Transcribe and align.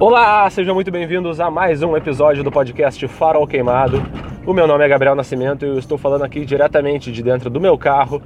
Olá, 0.00 0.48
sejam 0.50 0.74
muito 0.74 0.90
bem-vindos 0.90 1.38
a 1.38 1.50
mais 1.50 1.82
um 1.82 1.96
episódio 1.96 2.42
do 2.42 2.50
podcast 2.50 3.06
Farol 3.06 3.46
Queimado. 3.46 4.02
O 4.44 4.52
meu 4.52 4.66
nome 4.66 4.84
é 4.84 4.88
Gabriel 4.88 5.14
Nascimento 5.14 5.64
e 5.64 5.68
eu 5.68 5.78
estou 5.78 5.96
falando 5.96 6.24
aqui 6.24 6.44
diretamente 6.44 7.12
de 7.12 7.22
dentro 7.22 7.48
do 7.48 7.60
meu 7.60 7.78
carro 7.78 8.20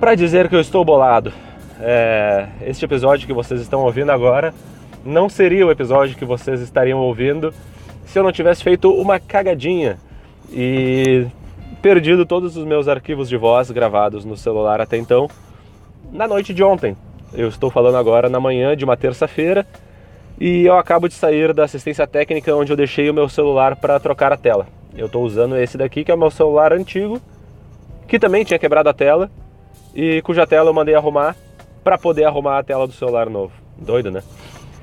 para 0.00 0.14
dizer 0.14 0.48
que 0.48 0.56
eu 0.56 0.60
estou 0.60 0.84
bolado. 0.84 1.32
É, 1.80 2.48
este 2.62 2.84
episódio 2.84 3.26
que 3.26 3.32
vocês 3.32 3.60
estão 3.60 3.82
ouvindo 3.82 4.10
agora 4.10 4.52
não 5.04 5.28
seria 5.28 5.66
o 5.66 5.70
episódio 5.70 6.16
que 6.16 6.24
vocês 6.24 6.60
estariam 6.60 6.98
ouvindo 6.98 7.52
se 8.04 8.18
eu 8.18 8.22
não 8.22 8.32
tivesse 8.32 8.64
feito 8.64 8.90
uma 8.92 9.20
cagadinha 9.20 9.98
e 10.50 11.26
perdido 11.80 12.26
todos 12.26 12.56
os 12.56 12.64
meus 12.64 12.88
arquivos 12.88 13.28
de 13.28 13.36
voz 13.36 13.70
gravados 13.70 14.24
no 14.24 14.36
celular 14.36 14.80
até 14.80 14.96
então 14.96 15.28
na 16.10 16.26
noite 16.26 16.52
de 16.52 16.64
ontem. 16.64 16.96
Eu 17.32 17.48
estou 17.48 17.70
falando 17.70 17.96
agora 17.96 18.28
na 18.28 18.40
manhã 18.40 18.76
de 18.76 18.84
uma 18.84 18.96
terça-feira 18.96 19.66
e 20.38 20.66
eu 20.66 20.78
acabo 20.78 21.08
de 21.08 21.14
sair 21.14 21.52
da 21.54 21.64
assistência 21.64 22.06
técnica 22.06 22.54
onde 22.54 22.72
eu 22.72 22.76
deixei 22.76 23.08
o 23.08 23.14
meu 23.14 23.28
celular 23.28 23.76
para 23.76 23.98
trocar 23.98 24.32
a 24.32 24.36
tela. 24.36 24.66
Eu 24.96 25.06
estou 25.06 25.24
usando 25.24 25.56
esse 25.56 25.78
daqui 25.78 26.04
que 26.04 26.10
é 26.10 26.14
o 26.14 26.18
meu 26.18 26.30
celular 26.30 26.72
antigo, 26.72 27.20
que 28.06 28.18
também 28.18 28.44
tinha 28.44 28.58
quebrado 28.58 28.88
a 28.88 28.94
tela 28.94 29.30
e 29.94 30.20
cuja 30.22 30.46
tela 30.46 30.70
eu 30.70 30.74
mandei 30.74 30.94
arrumar 30.94 31.34
para 31.82 31.96
poder 31.96 32.24
arrumar 32.24 32.58
a 32.58 32.62
tela 32.62 32.86
do 32.86 32.92
celular 32.92 33.30
novo. 33.30 33.52
Doido, 33.78 34.10
né? 34.10 34.22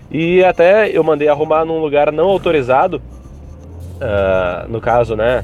E 0.10 0.44
até 0.44 0.90
eu 0.90 1.04
mandei 1.04 1.28
arrumar 1.28 1.66
num 1.66 1.80
lugar 1.80 2.12
não 2.12 2.30
autorizado, 2.30 3.02
uh, 3.98 4.70
no 4.70 4.80
caso, 4.82 5.16
né? 5.16 5.44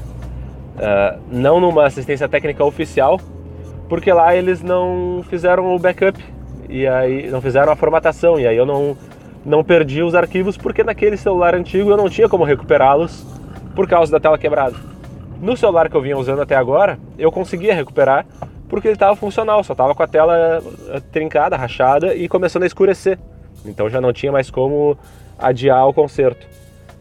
Uh, 0.76 1.20
não 1.30 1.60
numa 1.60 1.86
assistência 1.86 2.28
técnica 2.28 2.64
oficial, 2.64 3.20
porque 3.88 4.12
lá 4.12 4.34
eles 4.34 4.62
não 4.62 5.24
fizeram 5.28 5.74
o 5.74 5.78
backup 5.78 6.18
e 6.68 6.86
aí 6.86 7.28
não 7.28 7.40
fizeram 7.40 7.72
a 7.72 7.76
formatação 7.76 8.38
e 8.38 8.46
aí 8.46 8.56
eu 8.56 8.64
não 8.64 8.96
não 9.44 9.64
perdi 9.64 10.02
os 10.02 10.14
arquivos 10.14 10.56
porque 10.56 10.84
naquele 10.84 11.16
celular 11.16 11.54
antigo 11.54 11.90
eu 11.90 11.96
não 11.96 12.08
tinha 12.08 12.28
como 12.28 12.44
recuperá-los 12.44 13.24
por 13.74 13.88
causa 13.88 14.12
da 14.12 14.20
tela 14.20 14.38
quebrada. 14.38 14.76
No 15.40 15.56
celular 15.56 15.88
que 15.88 15.96
eu 15.96 16.02
vinha 16.02 16.18
usando 16.18 16.42
até 16.42 16.54
agora, 16.54 16.98
eu 17.18 17.32
conseguia 17.32 17.74
recuperar 17.74 18.26
porque 18.68 18.86
ele 18.86 18.94
estava 18.94 19.16
funcional, 19.16 19.64
só 19.64 19.72
estava 19.72 19.94
com 19.94 20.02
a 20.02 20.06
tela 20.06 20.62
eh, 20.90 21.00
trincada, 21.10 21.56
rachada 21.56 22.14
e 22.14 22.28
começando 22.28 22.62
a 22.62 22.66
escurecer. 22.66 23.18
Então 23.64 23.88
já 23.88 24.00
não 24.00 24.12
tinha 24.12 24.30
mais 24.30 24.50
como 24.50 24.96
adiar 25.38 25.88
o 25.88 25.94
conserto. 25.94 26.46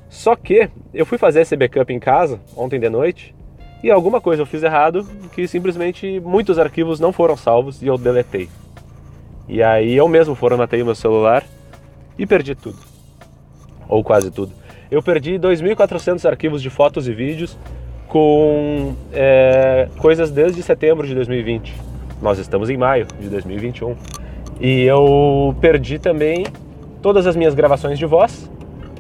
Só 0.10 0.36
que 0.36 0.70
eu 0.94 1.06
fui 1.06 1.18
fazer 1.18 1.42
esse 1.42 1.56
backup 1.56 1.94
em 1.94 2.00
casa 2.00 2.40
ontem 2.56 2.80
de 2.80 2.90
noite 2.90 3.36
e 3.84 3.92
alguma 3.92 4.20
coisa 4.20 4.42
eu 4.42 4.46
fiz 4.46 4.64
errado 4.64 5.06
que 5.34 5.48
simplesmente 5.48 6.20
muitos 6.22 6.58
arquivos 6.58 7.00
não 7.00 7.14
foram 7.14 7.38
salvos 7.38 7.82
e 7.82 7.88
eu 7.88 7.98
deletei. 7.98 8.50
E 9.48 9.62
aí 9.62 9.96
eu 9.96 10.08
mesmo 10.08 10.34
formatei 10.34 10.82
o 10.82 10.86
meu 10.86 10.96
celular 10.96 11.44
e 12.20 12.26
perdi 12.28 12.54
tudo. 12.54 12.78
Ou 13.88 14.04
quase 14.04 14.30
tudo. 14.30 14.52
Eu 14.92 15.02
perdi 15.02 15.40
2.400 15.40 16.28
arquivos 16.30 16.62
de 16.62 16.70
fotos 16.70 17.08
e 17.08 17.14
vídeos 17.14 17.58
com 18.08 18.94
é, 19.14 19.88
coisas 19.98 20.30
desde 20.30 20.62
setembro 20.62 21.08
de 21.08 21.16
2020. 21.16 21.74
Nós 22.22 22.38
estamos 22.38 22.70
em 22.70 22.76
maio 22.76 23.08
de 23.20 23.30
2021. 23.30 23.96
E 24.60 24.82
eu 24.82 25.56
perdi 25.62 25.98
também 25.98 26.46
todas 27.02 27.26
as 27.26 27.36
minhas 27.36 27.56
gravações 27.56 27.98
de 27.98 28.06
voz, 28.06 28.52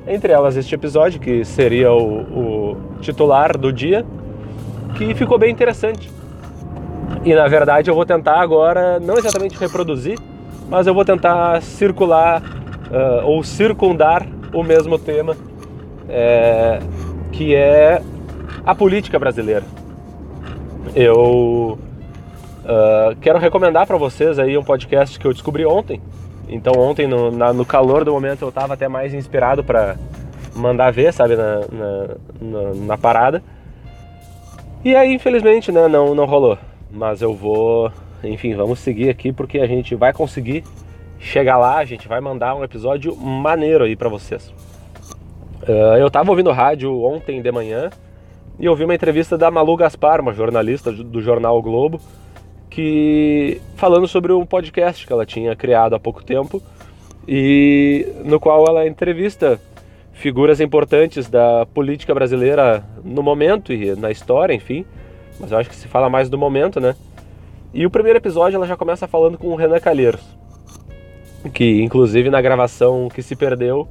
entre 0.08 0.32
elas 0.32 0.56
este 0.56 0.74
episódio, 0.74 1.20
que 1.20 1.44
seria 1.44 1.92
o, 1.92 2.22
o 2.22 2.78
titular 3.02 3.58
do 3.58 3.74
dia, 3.74 4.06
que 4.96 5.14
ficou 5.14 5.38
bem 5.38 5.52
interessante. 5.52 6.10
E 7.26 7.34
na 7.34 7.48
verdade 7.48 7.90
eu 7.90 7.96
vou 7.96 8.06
tentar 8.06 8.40
agora, 8.40 9.00
não 9.00 9.18
exatamente 9.18 9.58
reproduzir, 9.60 10.18
mas 10.70 10.88
eu 10.88 10.94
vou 10.94 11.04
tentar 11.04 11.62
circular 11.62 12.42
uh, 12.90 13.26
ou 13.26 13.44
circundar 13.44 14.28
o 14.54 14.64
mesmo 14.64 14.98
tema, 14.98 15.36
é, 16.08 16.80
que 17.32 17.56
é 17.56 18.02
a 18.66 18.74
política 18.74 19.20
brasileira. 19.20 19.64
Eu 20.96 21.78
uh, 22.64 23.16
quero 23.22 23.38
recomendar 23.38 23.86
para 23.86 23.98
vocês 23.98 24.40
aí 24.40 24.58
um 24.58 24.64
podcast 24.64 25.20
que 25.20 25.26
eu 25.26 25.34
descobri 25.34 25.66
ontem. 25.66 26.02
Então 26.48 26.74
ontem 26.78 27.08
no, 27.08 27.32
na, 27.32 27.54
no 27.54 27.64
calor 27.64 28.04
do 28.04 28.12
momento 28.12 28.42
eu 28.42 28.50
estava 28.50 28.74
até 28.74 28.88
mais 28.88 29.14
inspirado 29.14 29.64
para 29.64 29.96
mandar 30.56 30.92
ver, 30.92 31.14
sabe, 31.14 31.36
na, 31.36 31.60
na, 32.42 32.74
na, 32.74 32.98
parada. 32.98 33.44
E 34.84 34.96
aí, 34.96 35.14
infelizmente, 35.14 35.72
né, 35.72 35.88
não, 35.88 36.16
não 36.16 36.26
rolou. 36.26 36.58
Mas 36.92 37.22
eu 37.22 37.36
vou, 37.36 37.92
enfim, 38.24 38.56
vamos 38.56 38.80
seguir 38.80 39.10
aqui 39.10 39.32
porque 39.32 39.60
a 39.60 39.68
gente 39.68 39.94
vai 39.94 40.12
conseguir 40.12 40.64
chegar 41.20 41.58
lá, 41.58 41.78
a 41.78 41.86
gente 41.86 42.08
vai 42.08 42.22
mandar 42.22 42.56
um 42.56 42.64
episódio 42.64 43.16
maneiro 43.16 43.84
aí 43.84 43.96
para 43.96 44.10
vocês. 44.10 44.54
Uh, 45.68 45.98
eu 46.00 46.10
tava 46.10 46.32
ouvindo 46.32 46.52
rádio 46.52 47.04
ontem 47.04 47.42
de 47.42 47.52
manhã 47.52 47.90
e 48.58 48.68
ouvi 48.68 48.86
uma 48.86 48.96
entrevista 48.96 49.38
da 49.38 49.52
Malu 49.52 49.76
Gaspar, 49.76 50.22
uma 50.22 50.34
jornalista 50.34 50.92
do 50.92 51.22
jornal 51.22 51.58
o 51.58 51.62
Globo, 51.62 52.00
que 52.70 53.62
falando 53.76 54.08
sobre 54.08 54.32
um 54.32 54.46
podcast 54.46 55.06
que 55.06 55.12
ela 55.12 55.26
tinha 55.26 55.56
criado 55.56 55.94
há 55.94 56.00
pouco 56.00 56.24
tempo 56.24 56.62
e 57.28 58.08
no 58.24 58.40
qual 58.40 58.66
ela 58.66 58.88
entrevista 58.88 59.60
figuras 60.14 60.60
importantes 60.60 61.30
da 61.30 61.66
política 61.66 62.14
brasileira 62.14 62.84
no 63.04 63.22
momento 63.22 63.72
e 63.74 63.96
na 63.96 64.10
história, 64.10 64.54
enfim. 64.54 64.86
Mas 65.40 65.52
eu 65.52 65.58
acho 65.58 65.70
que 65.70 65.76
se 65.76 65.88
fala 65.88 66.10
mais 66.10 66.30
do 66.30 66.38
momento, 66.38 66.80
né? 66.80 66.96
E 67.74 67.86
o 67.86 67.90
primeiro 67.90 68.18
episódio 68.18 68.56
ela 68.56 68.66
já 68.66 68.76
começa 68.76 69.08
falando 69.08 69.38
com 69.38 69.48
o 69.48 69.56
Renan 69.56 69.80
Calheiros 69.80 70.39
que 71.54 71.82
inclusive 71.82 72.30
na 72.30 72.42
gravação 72.42 73.08
que 73.08 73.22
se 73.22 73.36
perdeu, 73.36 73.88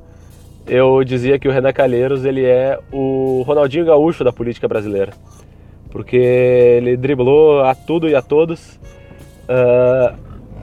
eu 0.67 1.03
dizia 1.03 1.39
que 1.39 1.49
o 1.49 1.53
Renan 1.53 1.73
Calheiros 1.73 2.25
ele 2.25 2.45
é 2.45 2.79
o 2.93 3.43
Ronaldinho 3.47 3.87
Gaúcho 3.87 4.23
da 4.23 4.33
política 4.33 4.69
brasileira, 4.69 5.13
porque 5.91 6.17
ele 6.17 6.97
driblou 6.97 7.61
a 7.61 7.75
tudo 7.75 8.09
e 8.09 8.15
a 8.15 8.21
todos 8.21 8.79
uh, 9.49 10.15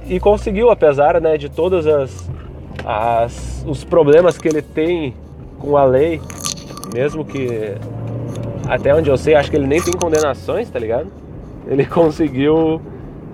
e 0.08 0.20
conseguiu, 0.20 0.70
apesar 0.70 1.20
né, 1.20 1.38
de 1.38 1.50
todos 1.50 1.88
as, 1.88 2.30
as, 2.86 3.66
os 3.68 3.84
problemas 3.84 4.38
que 4.38 4.48
ele 4.48 4.62
tem 4.62 5.16
com 5.58 5.76
a 5.76 5.84
lei, 5.84 6.22
mesmo 6.94 7.26
que 7.26 7.76
até 8.68 8.94
onde 8.94 9.10
eu 9.10 9.18
sei, 9.18 9.36
acho 9.36 9.50
que 9.50 9.58
ele 9.58 9.68
nem 9.68 9.82
tem 9.82 9.94
condenações, 9.94 10.70
tá 10.70 10.80
ligado? 10.80 11.08
Ele 11.68 11.86
conseguiu. 11.88 12.82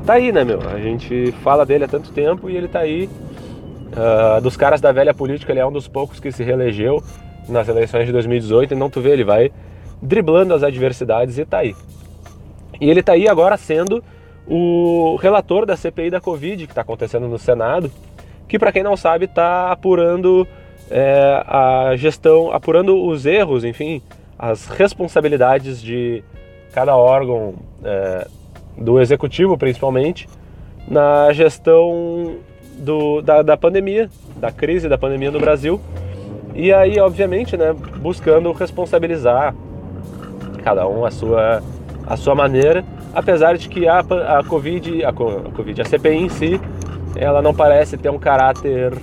Tá 0.05 0.13
aí, 0.13 0.31
né, 0.31 0.43
meu? 0.43 0.59
A 0.67 0.79
gente 0.79 1.31
fala 1.43 1.65
dele 1.65 1.83
há 1.83 1.87
tanto 1.87 2.11
tempo 2.11 2.49
e 2.49 2.57
ele 2.57 2.67
tá 2.67 2.79
aí 2.79 3.09
Uh, 3.91 4.41
dos 4.41 4.55
caras 4.55 4.79
da 4.79 4.91
velha 4.91 5.13
política, 5.13 5.51
ele 5.51 5.59
é 5.59 5.65
um 5.65 5.71
dos 5.71 5.87
poucos 5.87 6.19
que 6.19 6.31
se 6.31 6.43
reelegeu 6.43 7.03
nas 7.49 7.67
eleições 7.67 8.05
de 8.05 8.11
2018, 8.11 8.73
então 8.73 8.89
tu 8.89 9.01
vê, 9.01 9.11
ele 9.11 9.23
vai 9.23 9.51
driblando 10.01 10.53
as 10.53 10.63
adversidades 10.63 11.37
e 11.37 11.45
tá 11.45 11.59
aí. 11.59 11.75
E 12.79 12.89
ele 12.89 13.03
tá 13.03 13.13
aí 13.13 13.27
agora 13.27 13.57
sendo 13.57 14.03
o 14.47 15.17
relator 15.17 15.65
da 15.65 15.75
CPI 15.75 16.09
da 16.09 16.21
Covid, 16.21 16.65
que 16.65 16.71
está 16.71 16.81
acontecendo 16.81 17.27
no 17.27 17.37
Senado, 17.37 17.91
que 18.47 18.57
para 18.57 18.71
quem 18.71 18.83
não 18.83 18.97
sabe 18.97 19.25
está 19.25 19.71
apurando 19.71 20.47
é, 20.89 21.43
a 21.45 21.93
gestão, 21.95 22.51
apurando 22.51 23.05
os 23.05 23.25
erros, 23.25 23.63
enfim, 23.63 24.01
as 24.37 24.67
responsabilidades 24.67 25.81
de 25.81 26.23
cada 26.73 26.95
órgão 26.95 27.55
é, 27.83 28.27
do 28.77 28.99
executivo, 28.99 29.57
principalmente, 29.57 30.27
na 30.87 31.31
gestão 31.33 32.37
do, 32.77 33.21
da, 33.21 33.41
da 33.41 33.57
pandemia, 33.57 34.09
da 34.35 34.51
crise 34.51 34.89
da 34.89 34.97
pandemia 34.97 35.31
no 35.31 35.39
Brasil. 35.39 35.79
E 36.53 36.73
aí, 36.73 36.99
obviamente, 36.99 37.55
né, 37.55 37.73
buscando 37.73 38.51
responsabilizar 38.51 39.55
cada 40.63 40.87
um 40.87 41.05
a 41.05 41.11
sua, 41.11 41.63
a 42.05 42.17
sua 42.17 42.35
maneira, 42.35 42.83
apesar 43.13 43.57
de 43.57 43.69
que 43.69 43.87
a, 43.87 43.99
a, 43.99 44.43
COVID, 44.43 45.03
a, 45.03 45.09
a 45.09 45.13
COVID, 45.13 45.81
a 45.81 45.85
CPI 45.85 46.15
em 46.15 46.29
si, 46.29 46.61
ela 47.15 47.41
não 47.41 47.53
parece 47.53 47.97
ter 47.97 48.09
um 48.09 48.19
caráter 48.19 48.93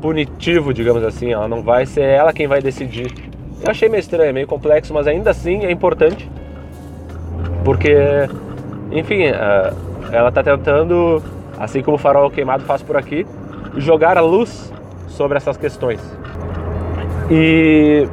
punitivo, 0.00 0.72
digamos 0.72 1.04
assim, 1.04 1.32
ela 1.32 1.46
não 1.46 1.62
vai 1.62 1.86
ser 1.86 2.02
ela 2.02 2.32
quem 2.32 2.46
vai 2.46 2.60
decidir. 2.60 3.12
Eu 3.62 3.70
achei 3.70 3.88
meio 3.88 4.00
estranho, 4.00 4.32
meio 4.32 4.46
complexo, 4.46 4.94
mas 4.94 5.06
ainda 5.06 5.30
assim 5.30 5.64
é 5.64 5.70
importante, 5.70 6.30
porque, 7.64 7.94
enfim, 8.90 9.24
ela 10.10 10.28
está 10.28 10.42
tentando 10.42 11.22
assim 11.60 11.82
como 11.82 11.96
o 11.96 11.98
Farol 11.98 12.30
Queimado 12.30 12.64
faz 12.64 12.82
por 12.82 12.96
aqui, 12.96 13.26
jogar 13.76 14.16
a 14.16 14.22
luz 14.22 14.72
sobre 15.08 15.36
essas 15.36 15.58
questões. 15.58 16.00
E 17.30 18.08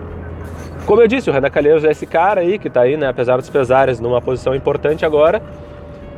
como 0.85 1.01
eu 1.01 1.07
disse, 1.07 1.29
o 1.29 1.33
Renan 1.33 1.49
Calheiros 1.49 1.85
é 1.85 1.91
esse 1.91 2.05
cara 2.05 2.41
aí 2.41 2.59
que 2.59 2.67
está 2.67 2.81
aí, 2.81 2.97
né, 2.97 3.07
apesar 3.07 3.37
dos 3.37 3.49
pesares, 3.49 3.99
numa 3.99 4.21
posição 4.21 4.53
importante 4.53 5.05
agora. 5.05 5.41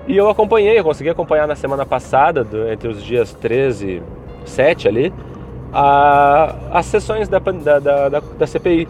E 0.08 0.18
eu 0.18 0.28
acompanhei, 0.28 0.80
eu 0.80 0.84
consegui 0.84 1.10
acompanhar 1.10 1.48
na 1.48 1.56
semana 1.56 1.86
passada, 1.86 2.44
do, 2.44 2.68
entre 2.68 2.88
os 2.88 3.04
dias 3.04 3.32
13 3.34 4.02
e 4.46 4.50
7 4.50 4.88
ali, 4.88 5.14
a, 5.72 6.56
as 6.72 6.88
sessões 6.88 7.30
da, 7.30 7.38
da, 7.38 7.80
da, 7.80 8.20
da 8.20 8.48
CPI. 8.48 8.88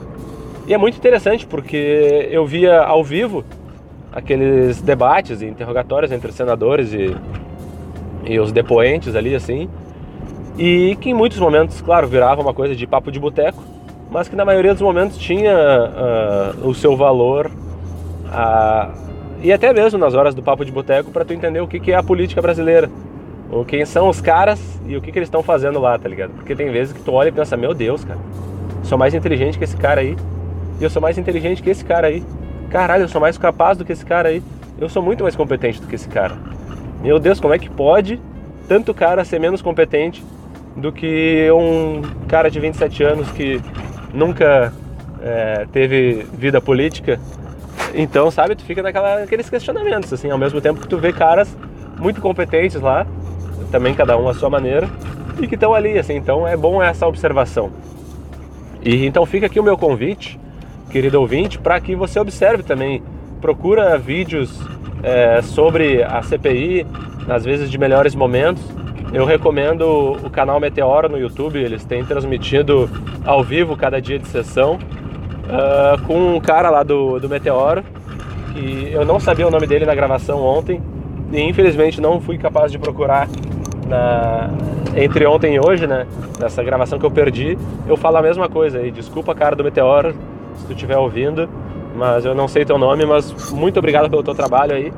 E 0.65 0.73
é 0.73 0.77
muito 0.77 0.97
interessante 0.97 1.45
porque 1.45 2.29
eu 2.31 2.45
via 2.45 2.79
ao 2.81 3.03
vivo 3.03 3.43
aqueles 4.11 4.81
debates 4.81 5.41
e 5.41 5.45
interrogatórios 5.45 6.11
entre 6.11 6.31
senadores 6.31 6.93
e 6.93 7.15
e 8.25 8.39
os 8.39 8.51
depoentes 8.51 9.15
ali, 9.15 9.35
assim. 9.35 9.69
e 10.57 10.95
que 10.99 11.09
em 11.09 11.13
muitos 11.13 11.39
momentos, 11.39 11.81
claro, 11.81 12.07
virava 12.07 12.41
uma 12.41 12.53
coisa 12.53 12.75
de 12.75 12.85
papo 12.85 13.11
de 13.11 13.19
boteco, 13.19 13.63
mas 14.11 14.27
que 14.27 14.35
na 14.35 14.43
maioria 14.43 14.73
dos 14.73 14.81
momentos 14.81 15.17
tinha 15.17 15.53
uh, 15.53 16.67
o 16.67 16.73
seu 16.73 16.95
valor 16.97 17.47
uh, 17.47 18.91
e 19.41 19.53
até 19.53 19.71
mesmo 19.71 19.99
nas 19.99 20.13
horas 20.13 20.33
do 20.35 20.41
papo 20.41 20.65
de 20.65 20.71
boteco 20.71 21.11
para 21.11 21.23
tu 21.23 21.33
entender 21.33 21.61
o 21.61 21.67
que, 21.67 21.79
que 21.79 21.91
é 21.91 21.95
a 21.95 22.03
política 22.03 22.41
brasileira, 22.41 22.89
ou 23.51 23.63
quem 23.63 23.85
são 23.85 24.09
os 24.09 24.19
caras 24.19 24.59
e 24.85 24.97
o 24.97 25.01
que, 25.01 25.11
que 25.11 25.19
eles 25.19 25.27
estão 25.27 25.41
fazendo 25.41 25.79
lá, 25.79 25.97
tá 25.97 26.09
ligado? 26.09 26.31
Porque 26.31 26.55
tem 26.55 26.71
vezes 26.71 26.93
que 26.93 27.01
tu 27.01 27.13
olha 27.13 27.29
e 27.29 27.31
pensa, 27.31 27.55
meu 27.55 27.73
Deus, 27.73 28.03
cara, 28.03 28.19
sou 28.83 28.97
mais 28.97 29.13
inteligente 29.13 29.57
que 29.57 29.63
esse 29.63 29.77
cara 29.77 30.01
aí, 30.01 30.17
e 30.79 30.83
eu 30.83 30.89
sou 30.89 31.01
mais 31.01 31.17
inteligente 31.17 31.61
que 31.61 31.69
esse 31.69 31.85
cara 31.85 32.07
aí, 32.07 32.23
caralho, 32.69 33.03
eu 33.03 33.07
sou 33.07 33.21
mais 33.21 33.37
capaz 33.37 33.77
do 33.77 33.85
que 33.85 33.93
esse 33.93 34.05
cara 34.05 34.29
aí, 34.29 34.43
eu 34.79 34.89
sou 34.89 35.01
muito 35.01 35.23
mais 35.23 35.35
competente 35.35 35.79
do 35.81 35.87
que 35.87 35.95
esse 35.95 36.07
cara. 36.07 36.35
Meu 37.01 37.19
Deus, 37.19 37.39
como 37.39 37.53
é 37.53 37.59
que 37.59 37.69
pode 37.69 38.19
tanto 38.67 38.93
cara 38.93 39.25
ser 39.25 39.39
menos 39.39 39.61
competente 39.61 40.23
do 40.75 40.91
que 40.91 41.49
um 41.51 42.01
cara 42.27 42.49
de 42.49 42.59
27 42.59 43.03
anos 43.03 43.31
que 43.31 43.59
nunca 44.13 44.73
é, 45.21 45.65
teve 45.71 46.25
vida 46.33 46.61
política. 46.61 47.19
Então, 47.93 48.29
sabe, 48.29 48.55
tu 48.55 48.63
fica 48.63 48.81
naquela, 48.81 49.21
naqueles 49.21 49.49
questionamentos, 49.49 50.13
assim, 50.13 50.29
ao 50.29 50.37
mesmo 50.37 50.61
tempo 50.61 50.79
que 50.79 50.87
tu 50.87 50.97
vê 50.97 51.11
caras 51.11 51.55
muito 51.97 52.21
competentes 52.21 52.79
lá, 52.79 53.05
também 53.71 53.93
cada 53.93 54.17
um 54.17 54.27
à 54.29 54.33
sua 54.33 54.49
maneira, 54.49 54.87
e 55.39 55.47
que 55.47 55.55
estão 55.55 55.73
ali, 55.73 55.97
assim, 55.97 56.15
então 56.15 56.47
é 56.47 56.55
bom 56.55 56.81
essa 56.81 57.07
observação. 57.07 57.71
E 58.81 59.05
então 59.05 59.25
fica 59.25 59.47
aqui 59.47 59.59
o 59.59 59.63
meu 59.63 59.77
convite, 59.77 60.39
querido 60.91 61.19
ouvinte, 61.19 61.57
para 61.57 61.79
que 61.79 61.95
você 61.95 62.19
observe 62.19 62.63
também, 62.63 63.01
procura 63.41 63.97
vídeos 63.97 64.59
é, 65.03 65.41
sobre 65.41 66.03
a 66.03 66.21
CPI, 66.21 66.85
às 67.27 67.45
vezes 67.45 67.69
de 67.69 67.77
melhores 67.77 68.15
momentos, 68.15 68.63
eu 69.11 69.25
recomendo 69.25 70.17
o 70.23 70.29
canal 70.29 70.59
Meteoro 70.59 71.09
no 71.09 71.17
YouTube, 71.17 71.59
eles 71.59 71.83
têm 71.83 72.05
transmitido 72.05 72.89
ao 73.25 73.43
vivo 73.43 73.75
cada 73.75 73.99
dia 73.99 74.19
de 74.19 74.27
sessão 74.27 74.75
uh, 74.75 76.01
com 76.05 76.35
um 76.35 76.39
cara 76.39 76.69
lá 76.69 76.83
do, 76.83 77.19
do 77.19 77.27
Meteoro, 77.27 77.83
que 78.53 78.89
eu 78.91 79.03
não 79.05 79.19
sabia 79.19 79.47
o 79.47 79.51
nome 79.51 79.65
dele 79.65 79.85
na 79.85 79.95
gravação 79.95 80.41
ontem 80.41 80.81
e 81.31 81.41
infelizmente 81.41 81.99
não 81.99 82.21
fui 82.21 82.37
capaz 82.37 82.71
de 82.71 82.77
procurar 82.77 83.27
na, 83.87 84.49
entre 84.95 85.25
ontem 85.25 85.55
e 85.55 85.59
hoje, 85.59 85.87
né? 85.87 86.05
Nessa 86.39 86.63
gravação 86.63 86.99
que 86.99 87.05
eu 87.05 87.11
perdi, 87.11 87.57
eu 87.87 87.97
falo 87.97 88.17
a 88.17 88.21
mesma 88.21 88.47
coisa 88.47 88.81
e 88.81 88.91
desculpa 88.91 89.33
cara 89.33 89.55
do 89.55 89.63
Meteoro 89.63 90.15
se 90.55 90.65
tu 90.65 90.73
estiver 90.73 90.97
ouvindo, 90.97 91.49
mas 91.99 92.25
eu 92.25 92.33
não 92.33 92.47
sei 92.47 92.65
teu 92.65 92.77
nome, 92.77 93.05
mas 93.05 93.51
muito 93.51 93.77
obrigado 93.77 94.09
pelo 94.09 94.23
teu 94.23 94.33
trabalho 94.33 94.73
aí, 94.73 94.91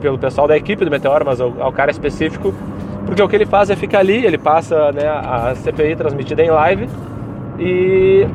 pelo 0.00 0.16
pessoal 0.16 0.46
da 0.46 0.56
equipe 0.56 0.84
do 0.84 0.90
Meteoro, 0.90 1.26
mas 1.26 1.40
ao, 1.40 1.52
ao 1.60 1.72
cara 1.72 1.90
específico 1.90 2.54
porque 3.06 3.22
o 3.22 3.28
que 3.28 3.36
ele 3.36 3.46
faz 3.46 3.70
é 3.70 3.76
ficar 3.76 4.00
ali, 4.00 4.26
ele 4.26 4.36
passa 4.36 4.90
né, 4.90 5.06
a 5.06 5.54
CPI 5.54 5.94
transmitida 5.94 6.42
em 6.42 6.50
live 6.50 6.88
e 7.58 8.26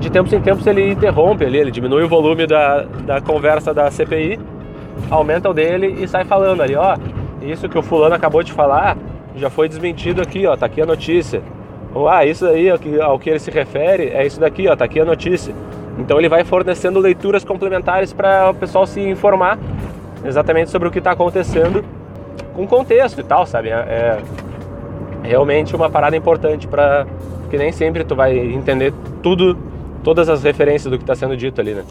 de 0.00 0.10
tempos 0.10 0.32
em 0.32 0.40
tempos 0.40 0.66
ele 0.66 0.92
interrompe 0.92 1.44
ali, 1.44 1.58
ele 1.58 1.70
diminui 1.70 2.02
o 2.02 2.08
volume 2.08 2.46
da, 2.46 2.82
da 3.04 3.20
conversa 3.20 3.74
da 3.74 3.90
CPI, 3.90 4.40
aumenta 5.10 5.50
o 5.50 5.54
dele 5.54 6.02
e 6.02 6.08
sai 6.08 6.24
falando 6.24 6.62
ali, 6.62 6.74
ó, 6.74 6.96
isso 7.42 7.68
que 7.68 7.78
o 7.78 7.82
fulano 7.82 8.14
acabou 8.14 8.42
de 8.42 8.52
falar 8.52 8.96
já 9.36 9.50
foi 9.50 9.68
desmentido 9.68 10.22
aqui, 10.22 10.46
ó, 10.46 10.56
tá 10.56 10.64
aqui 10.64 10.80
a 10.80 10.86
notícia. 10.86 11.42
Ou, 11.94 12.08
ah, 12.08 12.24
isso 12.24 12.46
aí 12.46 12.70
ao 12.70 12.78
que, 12.78 12.98
ao 12.98 13.18
que 13.18 13.28
ele 13.28 13.38
se 13.38 13.50
refere 13.50 14.08
é 14.08 14.26
isso 14.26 14.40
daqui, 14.40 14.66
ó, 14.68 14.74
tá 14.74 14.86
aqui 14.86 14.98
a 14.98 15.04
notícia. 15.04 15.54
Então 15.98 16.18
ele 16.18 16.28
vai 16.28 16.44
fornecendo 16.44 16.98
leituras 16.98 17.44
complementares 17.44 18.12
para 18.12 18.50
o 18.50 18.54
pessoal 18.54 18.86
se 18.86 19.00
informar 19.00 19.58
exatamente 20.24 20.70
sobre 20.70 20.88
o 20.88 20.90
que 20.90 20.98
está 20.98 21.12
acontecendo 21.12 21.84
com 22.54 22.66
contexto 22.66 23.20
e 23.20 23.24
tal, 23.24 23.46
sabe? 23.46 23.70
É, 23.70 23.72
é 23.74 24.22
realmente 25.22 25.74
uma 25.74 25.90
parada 25.90 26.16
importante 26.16 26.66
para 26.66 27.06
porque 27.46 27.58
nem 27.58 27.70
sempre 27.70 28.02
tu 28.02 28.16
vai 28.16 28.36
entender 28.36 28.92
tudo, 29.22 29.56
todas 30.02 30.28
as 30.28 30.42
referências 30.42 30.90
do 30.90 30.98
que 30.98 31.04
está 31.04 31.14
sendo 31.14 31.36
dito 31.36 31.60
ali, 31.60 31.74
né? 31.74 31.84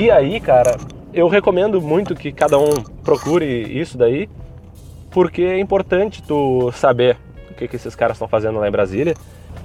E 0.00 0.10
aí, 0.10 0.40
cara, 0.40 0.76
eu 1.12 1.28
recomendo 1.28 1.82
muito 1.82 2.14
que 2.14 2.32
cada 2.32 2.58
um 2.58 2.82
procure 3.04 3.44
isso 3.44 3.98
daí, 3.98 4.26
porque 5.10 5.42
é 5.42 5.58
importante 5.60 6.22
tu 6.22 6.72
saber 6.72 7.18
o 7.50 7.54
que, 7.54 7.68
que 7.68 7.76
esses 7.76 7.94
caras 7.94 8.16
estão 8.16 8.26
fazendo 8.26 8.58
lá 8.58 8.66
em 8.66 8.70
Brasília, 8.70 9.14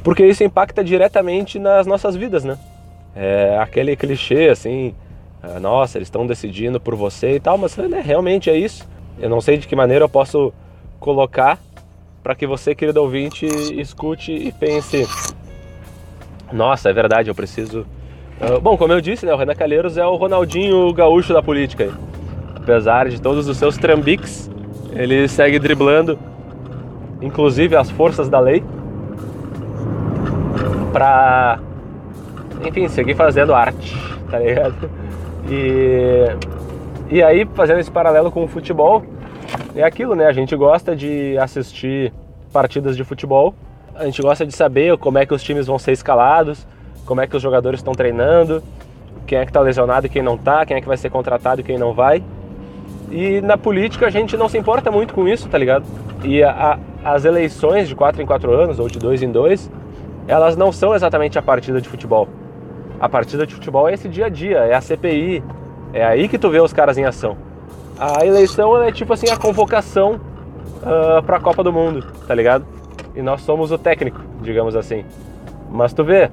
porque 0.04 0.26
isso 0.26 0.44
impacta 0.44 0.84
diretamente 0.84 1.58
nas 1.58 1.88
nossas 1.88 2.14
vidas, 2.14 2.44
né? 2.44 2.58
É 3.22 3.60
aquele 3.60 3.98
clichê 3.98 4.48
assim, 4.48 4.96
ah, 5.44 5.60
nossa, 5.60 5.98
eles 5.98 6.08
estão 6.08 6.26
decidindo 6.26 6.80
por 6.80 6.96
você 6.96 7.36
e 7.36 7.40
tal, 7.40 7.58
mas 7.58 7.76
né, 7.76 8.02
realmente 8.02 8.50
é 8.50 8.58
isso. 8.58 8.88
Eu 9.20 9.30
não 9.30 9.42
sei 9.42 9.58
de 9.58 9.68
que 9.68 9.76
maneira 9.76 10.06
eu 10.06 10.10
posso 10.10 10.54
colocar 11.02 11.60
para 12.24 12.34
que 12.34 12.48
você, 12.48 12.74
querido 12.74 13.02
ouvinte, 13.02 13.46
escute 13.46 14.32
e 14.32 14.54
pense: 14.54 15.06
nossa, 16.50 16.90
é 16.90 16.94
verdade, 16.94 17.30
eu 17.30 17.36
preciso. 17.36 17.86
Uh, 18.40 18.62
bom, 18.62 18.78
como 18.78 18.94
eu 18.94 19.02
disse, 19.02 19.26
né, 19.26 19.34
o 19.34 19.38
Renan 19.38 19.54
Calheiros 19.54 19.98
é 19.98 20.06
o 20.06 20.16
Ronaldinho 20.16 20.94
gaúcho 20.94 21.34
da 21.34 21.44
política. 21.44 21.92
Apesar 22.56 23.10
de 23.10 23.22
todos 23.22 23.50
os 23.50 23.58
seus 23.58 23.78
trambiques, 23.78 24.50
ele 24.94 25.28
segue 25.28 25.60
driblando, 25.60 26.18
inclusive 27.22 27.76
as 27.76 27.92
forças 27.92 28.30
da 28.30 28.40
lei, 28.40 28.64
para, 30.94 31.60
enfim, 32.66 32.88
seguir 32.88 33.16
fazendo 33.16 33.54
arte, 33.54 33.96
tá 34.30 34.40
ligado? 34.40 34.90
E 35.50 36.26
e 37.12 37.24
aí, 37.24 37.44
fazendo 37.56 37.80
esse 37.80 37.90
paralelo 37.90 38.32
com 38.32 38.44
o 38.44 38.48
futebol, 38.48 39.04
é 39.76 39.82
aquilo, 39.82 40.16
né? 40.16 40.28
A 40.28 40.32
gente 40.32 40.56
gosta 40.56 40.96
de 40.96 41.36
assistir 41.40 42.14
partidas 42.54 42.96
de 42.96 43.04
futebol, 43.04 43.56
a 43.96 44.06
gente 44.06 44.22
gosta 44.22 44.46
de 44.46 44.54
saber 44.54 44.96
como 45.00 45.18
é 45.18 45.26
que 45.26 45.34
os 45.34 45.42
times 45.42 45.66
vão 45.66 45.80
ser 45.80 45.92
escalados, 45.92 46.68
como 47.08 47.20
é 47.20 47.26
que 47.26 47.36
os 47.36 47.42
jogadores 47.42 47.80
estão 47.80 47.94
treinando, 47.94 48.62
quem 49.26 49.40
é 49.40 49.42
que 49.44 49.50
está 49.50 49.60
lesionado 49.60 50.06
e 50.06 50.10
quem 50.10 50.22
não 50.22 50.36
está, 50.36 50.64
quem 50.68 50.78
é 50.78 50.82
que 50.82 50.88
vai 50.88 50.98
ser 50.98 51.10
contratado 51.10 51.62
e 51.62 51.64
quem 51.64 51.80
não 51.80 51.94
vai. 51.94 52.24
E 53.10 53.42
na 53.42 53.58
política 53.58 54.06
a 54.06 54.12
gente 54.12 54.38
não 54.38 54.48
se 54.48 54.60
importa 54.60 54.92
muito 54.92 55.12
com 55.12 55.28
isso, 55.28 55.50
tá 55.50 55.58
ligado? 55.58 55.86
E 56.24 56.44
a, 56.44 56.80
a, 57.04 57.14
as 57.16 57.26
eleições 57.26 57.88
de 57.88 57.96
4 57.96 58.22
em 58.22 58.26
4 58.28 58.54
anos, 58.54 58.80
ou 58.80 58.88
de 58.88 59.00
2 59.00 59.24
em 59.24 59.32
2, 59.32 59.72
elas 60.28 60.56
não 60.56 60.72
são 60.72 60.94
exatamente 60.94 61.40
a 61.40 61.42
partida 61.42 61.82
de 61.82 61.90
futebol. 61.90 62.28
A 63.00 63.08
partida 63.08 63.48
de 63.48 63.56
futebol 63.56 63.88
é 63.88 63.94
esse 63.94 64.10
dia 64.10 64.26
a 64.26 64.30
dia, 64.30 64.58
é 64.58 64.74
a 64.74 64.82
CPI, 64.82 65.44
é 65.94 66.06
aí 66.06 66.28
que 66.28 66.38
tu 66.38 66.50
vê 66.50 66.60
os 66.60 66.74
caras 66.74 66.98
em 66.98 67.06
ação. 67.06 67.38
A 67.98 68.26
eleição 68.26 68.82
é 68.82 68.92
tipo 68.92 69.14
assim 69.14 69.30
a 69.30 69.38
convocação 69.38 70.16
uh, 70.16 71.18
ah, 71.18 71.24
para 71.26 71.38
a 71.38 71.40
Copa 71.40 71.64
do 71.64 71.72
Mundo, 71.72 72.06
tá 72.28 72.36
ligado? 72.36 72.66
E 73.16 73.22
nós 73.22 73.42
somos 73.42 73.72
o 73.72 73.78
técnico, 73.78 74.22
digamos 74.42 74.76
assim. 74.76 75.06
Mas 75.70 75.94
tu 75.94 76.04
vê, 76.04 76.30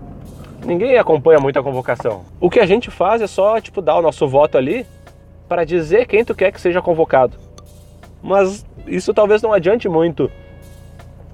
ninguém 0.64 0.98
acompanha 0.98 1.38
muito 1.38 1.58
a 1.58 1.62
convocação. 1.62 2.22
O 2.40 2.50
que 2.50 2.60
a 2.60 2.66
gente 2.66 2.90
faz 2.90 3.22
é 3.22 3.26
só 3.26 3.60
tipo 3.60 3.80
dar 3.80 3.96
o 3.96 4.02
nosso 4.02 4.26
voto 4.26 4.58
ali 4.58 4.86
para 5.48 5.64
dizer 5.64 6.06
quem 6.06 6.24
tu 6.24 6.34
quer 6.34 6.50
que 6.50 6.60
seja 6.60 6.82
convocado. 6.82 7.36
Mas 8.22 8.66
isso 8.86 9.14
talvez 9.14 9.40
não 9.40 9.52
adiante 9.52 9.88
muito 9.88 10.30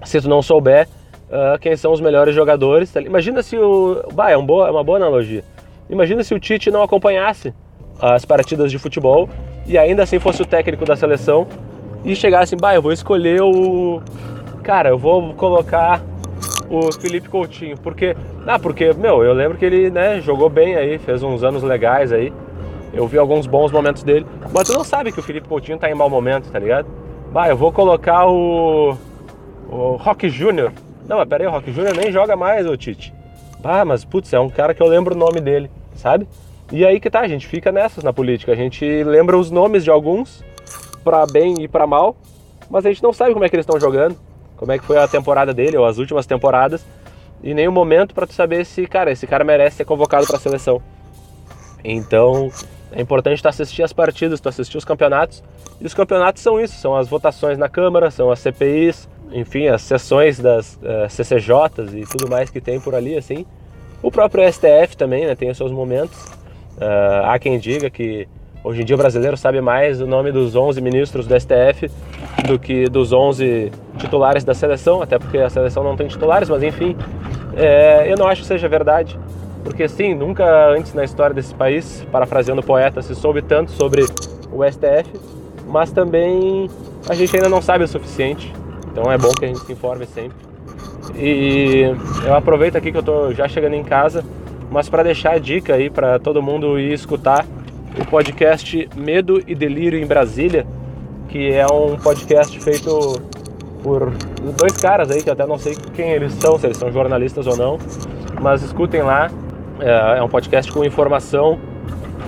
se 0.04 0.20
tu 0.20 0.28
não 0.28 0.42
souber 0.42 0.88
uh, 1.32 1.58
quem 1.58 1.76
são 1.76 1.92
os 1.92 2.00
melhores 2.00 2.34
jogadores. 2.34 2.92
Tá 2.92 3.00
Imagina 3.00 3.42
se 3.42 3.56
o. 3.56 4.04
Bah, 4.12 4.30
é, 4.30 4.36
um 4.36 4.44
boa, 4.44 4.68
é 4.68 4.70
uma 4.70 4.84
boa 4.84 4.98
analogia. 4.98 5.42
Imagina 5.88 6.22
se 6.22 6.34
o 6.34 6.38
Tite 6.38 6.70
não 6.70 6.82
acompanhasse 6.82 7.52
as 8.00 8.24
partidas 8.24 8.70
de 8.70 8.78
futebol 8.78 9.28
e 9.66 9.78
ainda 9.78 10.02
assim 10.02 10.18
fosse 10.18 10.42
o 10.42 10.46
técnico 10.46 10.84
da 10.84 10.96
seleção 10.96 11.46
e 12.04 12.16
chegasse, 12.16 12.56
bah, 12.56 12.74
eu 12.74 12.82
vou 12.82 12.92
escolher 12.92 13.42
o. 13.42 14.02
Cara, 14.62 14.90
eu 14.90 14.98
vou 14.98 15.34
colocar 15.34 16.02
o 16.68 16.92
Felipe 16.92 17.28
Coutinho. 17.28 17.76
Porque. 17.78 18.16
Ah, 18.46 18.58
porque, 18.58 18.92
meu, 18.92 19.22
eu 19.22 19.32
lembro 19.32 19.56
que 19.56 19.64
ele, 19.64 19.90
né, 19.90 20.20
jogou 20.20 20.48
bem 20.48 20.74
aí, 20.74 20.98
fez 20.98 21.22
uns 21.22 21.42
anos 21.44 21.62
legais 21.62 22.12
aí. 22.12 22.32
Eu 22.92 23.06
vi 23.06 23.16
alguns 23.16 23.46
bons 23.46 23.72
momentos 23.72 24.02
dele. 24.02 24.26
Mas 24.52 24.68
tu 24.68 24.74
não 24.74 24.84
sabe 24.84 25.12
que 25.12 25.20
o 25.20 25.22
Felipe 25.22 25.48
Coutinho 25.48 25.78
tá 25.78 25.90
em 25.90 25.94
mau 25.94 26.10
momento, 26.10 26.50
tá 26.50 26.58
ligado? 26.58 26.86
Bah, 27.32 27.48
eu 27.48 27.56
vou 27.56 27.72
colocar 27.72 28.26
o. 28.26 28.96
O 29.70 29.96
Rock 29.96 30.28
Júnior. 30.28 30.72
Não, 31.06 31.18
mas 31.18 31.28
pera 31.28 31.44
aí, 31.44 31.48
o 31.48 31.50
Rock 31.50 31.72
Júnior 31.72 31.96
nem 31.96 32.12
joga 32.12 32.36
mais, 32.36 32.66
o 32.66 32.76
Tite. 32.76 33.12
Bah, 33.60 33.84
mas 33.84 34.04
putz, 34.04 34.32
é 34.32 34.40
um 34.40 34.48
cara 34.48 34.74
que 34.74 34.82
eu 34.82 34.86
lembro 34.86 35.14
o 35.14 35.18
nome 35.18 35.40
dele, 35.40 35.70
sabe? 35.94 36.26
E 36.70 36.84
aí 36.84 36.98
que 36.98 37.10
tá, 37.10 37.20
a 37.20 37.28
gente 37.28 37.46
fica 37.46 37.70
nessas 37.70 38.02
na 38.02 38.12
política. 38.12 38.52
A 38.52 38.56
gente 38.56 38.84
lembra 39.04 39.36
os 39.36 39.50
nomes 39.50 39.84
de 39.84 39.90
alguns, 39.90 40.42
para 41.04 41.26
bem 41.26 41.62
e 41.62 41.68
para 41.68 41.86
mal, 41.86 42.16
mas 42.70 42.86
a 42.86 42.88
gente 42.88 43.02
não 43.02 43.12
sabe 43.12 43.32
como 43.32 43.44
é 43.44 43.48
que 43.48 43.54
eles 43.54 43.64
estão 43.64 43.78
jogando, 43.78 44.16
como 44.56 44.72
é 44.72 44.78
que 44.78 44.84
foi 44.84 44.98
a 44.98 45.06
temporada 45.06 45.52
dele 45.52 45.76
ou 45.76 45.84
as 45.84 45.98
últimas 45.98 46.26
temporadas, 46.26 46.84
e 47.42 47.52
nem 47.52 47.66
o 47.66 47.72
momento 47.72 48.14
para 48.14 48.26
tu 48.26 48.32
saber 48.32 48.64
se, 48.64 48.86
cara, 48.86 49.10
esse 49.10 49.26
cara 49.26 49.44
merece 49.44 49.78
ser 49.78 49.84
convocado 49.84 50.26
para 50.26 50.36
a 50.36 50.40
seleção. 50.40 50.80
Então, 51.84 52.50
é 52.92 53.00
importante 53.00 53.42
tu 53.42 53.48
assistir 53.48 53.82
as 53.82 53.92
partidas, 53.92 54.40
tu 54.40 54.48
assistir 54.48 54.78
os 54.78 54.84
campeonatos. 54.84 55.42
E 55.80 55.86
os 55.86 55.94
campeonatos 55.94 56.42
são 56.42 56.60
isso, 56.60 56.78
são 56.78 56.96
as 56.96 57.08
votações 57.08 57.58
na 57.58 57.68
Câmara, 57.68 58.10
são 58.10 58.30
as 58.30 58.38
CPIs, 58.38 59.08
enfim, 59.32 59.68
as 59.68 59.82
sessões 59.82 60.38
das 60.38 60.74
uh, 60.76 61.04
eh, 61.04 61.08
CCJs 61.08 61.94
e 61.94 62.02
tudo 62.02 62.28
mais 62.28 62.50
que 62.50 62.60
tem 62.60 62.80
por 62.80 62.94
ali, 62.94 63.16
assim. 63.16 63.46
O 64.02 64.10
próprio 64.10 64.50
STF 64.50 64.96
também, 64.96 65.26
né, 65.26 65.34
tem 65.34 65.50
os 65.50 65.56
seus 65.56 65.70
momentos. 65.70 66.24
Uh, 66.76 67.24
há 67.24 67.38
quem 67.38 67.58
diga 67.58 67.88
que 67.88 68.26
hoje 68.64 68.82
em 68.82 68.84
dia 68.84 68.94
o 68.94 68.98
brasileiro 68.98 69.36
sabe 69.36 69.60
mais 69.60 70.00
o 70.00 70.06
nome 70.06 70.32
dos 70.32 70.54
11 70.54 70.80
ministros 70.80 71.26
do 71.26 71.38
STF 71.38 71.90
do 72.46 72.58
que 72.58 72.88
dos 72.88 73.12
11 73.12 73.70
titulares 73.98 74.44
da 74.44 74.54
seleção, 74.54 75.02
até 75.02 75.18
porque 75.18 75.38
a 75.38 75.48
seleção 75.48 75.84
não 75.84 75.96
tem 75.96 76.08
titulares, 76.08 76.48
mas 76.48 76.62
enfim, 76.62 76.96
é, 77.56 78.10
eu 78.10 78.16
não 78.16 78.26
acho 78.26 78.42
que 78.42 78.46
seja 78.46 78.68
verdade, 78.68 79.18
porque 79.62 79.88
sim, 79.88 80.14
nunca 80.14 80.68
antes 80.70 80.94
na 80.94 81.04
história 81.04 81.34
desse 81.34 81.54
país, 81.54 82.06
parafraseando 82.10 82.60
o 82.60 82.64
poeta, 82.64 83.02
se 83.02 83.14
soube 83.14 83.42
tanto 83.42 83.70
sobre 83.72 84.02
o 84.52 84.64
STF, 84.64 85.10
mas 85.66 85.92
também 85.92 86.68
a 87.08 87.14
gente 87.14 87.34
ainda 87.36 87.48
não 87.48 87.62
sabe 87.62 87.84
o 87.84 87.88
suficiente, 87.88 88.52
então 88.92 89.10
é 89.10 89.16
bom 89.16 89.30
que 89.30 89.46
a 89.46 89.48
gente 89.48 89.60
se 89.60 89.72
informe 89.72 90.06
sempre. 90.06 90.36
E 91.16 91.82
eu 92.24 92.34
aproveito 92.34 92.76
aqui 92.76 92.92
que 92.92 92.96
eu 92.96 93.00
estou 93.00 93.32
já 93.32 93.48
chegando 93.48 93.74
em 93.74 93.82
casa, 93.82 94.22
mas 94.70 94.88
para 94.88 95.02
deixar 95.02 95.32
a 95.32 95.38
dica 95.38 95.74
aí 95.74 95.90
para 95.90 96.18
todo 96.18 96.42
mundo 96.42 96.78
ir 96.78 96.92
escutar 96.92 97.44
o 97.98 98.04
podcast 98.06 98.88
Medo 98.94 99.42
e 99.46 99.54
Delírio 99.54 99.98
em 99.98 100.06
Brasília, 100.06 100.66
que 101.28 101.52
é 101.52 101.66
um 101.66 101.96
podcast 101.96 102.58
feito 102.60 103.20
por 103.82 104.12
dois 104.56 104.76
caras 104.76 105.10
aí, 105.10 105.22
que 105.22 105.30
até 105.30 105.44
não 105.46 105.58
sei 105.58 105.76
quem 105.94 106.10
eles 106.10 106.32
são, 106.34 106.58
se 106.58 106.66
eles 106.66 106.76
são 106.76 106.92
jornalistas 106.92 107.46
ou 107.46 107.56
não, 107.56 107.78
mas 108.40 108.62
escutem 108.62 109.02
lá. 109.02 109.30
É, 109.80 110.18
é 110.18 110.22
um 110.22 110.28
podcast 110.28 110.70
com 110.70 110.84
informação 110.84 111.58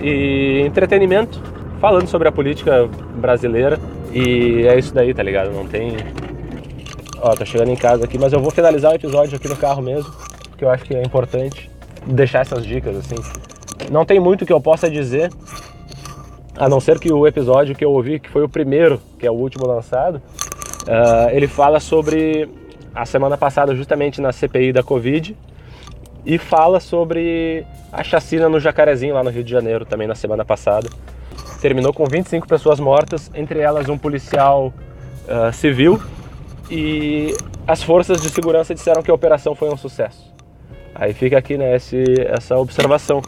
e 0.03 0.63
entretenimento, 0.67 1.41
falando 1.81 2.09
sobre 2.09 2.27
a 2.27 2.33
política 2.33 2.89
brasileira. 3.17 3.79
E 4.13 4.67
é 4.67 4.79
isso 4.79 4.95
daí, 4.95 5.13
tá 5.13 5.23
ligado? 5.23 5.51
Não 5.53 5.67
tem. 5.67 5.97
Ó, 7.21 7.35
tô 7.35 7.45
chegando 7.45 7.71
em 7.71 7.77
casa 7.77 8.05
aqui, 8.05 8.19
mas 8.19 8.33
eu 8.33 8.41
vou 8.41 8.51
finalizar 8.51 8.93
o 8.93 8.95
episódio 8.95 9.37
aqui 9.37 9.49
no 9.49 9.57
carro 9.57 9.83
mesmo, 9.83 10.13
porque 10.51 10.65
eu 10.65 10.71
acho 10.71 10.85
que 10.85 10.95
é 10.95 11.03
importante 11.03 11.71
deixar 12.07 12.41
essas 12.41 12.65
dicas 12.65 12.97
assim. 12.97 13.17
Não 13.91 14.05
tem 14.05 14.21
muito 14.21 14.45
que 14.45 14.53
eu 14.53 14.61
possa 14.61 14.91
dizer, 14.91 15.31
a 16.57 16.69
não 16.69 16.81
ser 16.81 16.99
que 16.99 17.13
o 17.13 17.27
episódio 17.27 17.75
que 17.75 17.85
eu 17.85 17.91
ouvi, 17.91 18.19
que 18.19 18.29
foi 18.29 18.43
o 18.43 18.49
primeiro, 18.49 19.01
que 19.19 19.27
é 19.27 19.31
o 19.31 19.35
último 19.35 19.67
lançado, 19.67 20.17
uh, 20.17 21.31
ele 21.31 21.49
fala 21.49 21.81
sobre 21.81 22.49
a 22.95 23.05
semana 23.05 23.37
passada, 23.37 23.75
justamente 23.75 24.21
na 24.21 24.33
CPI 24.33 24.73
da 24.73 24.83
Covid, 24.83 25.37
e 26.25 26.39
fala 26.39 26.81
sobre 26.81 27.67
a 27.93 28.03
chacina 28.03 28.49
no 28.49 28.61
Jacarezinho, 28.61 29.15
lá 29.15 29.23
no 29.23 29.31
Rio 29.31 29.45
de 29.45 29.51
Janeiro, 29.51 29.85
também 29.85 30.07
na 30.07 30.15
semana 30.15 30.45
passada. 30.45 30.89
Terminou 31.61 31.93
com 31.93 32.05
25 32.05 32.47
pessoas 32.47 32.79
mortas, 32.79 33.31
entre 33.35 33.61
elas 33.61 33.89
um 33.89 33.99
policial 33.99 34.73
uh, 35.29 35.53
civil, 35.53 36.01
e 36.71 37.35
as 37.67 37.83
forças 37.83 38.21
de 38.21 38.29
segurança 38.29 38.75
disseram 38.75 39.03
que 39.03 39.11
a 39.11 39.15
operação 39.15 39.55
foi 39.55 39.71
um 39.71 39.77
sucesso. 39.77 40.33
Aí 40.95 41.13
fica 41.13 41.37
aqui 41.37 41.59
né, 41.59 41.75
esse, 41.75 42.05
essa 42.27 42.57
observação. 42.57 43.21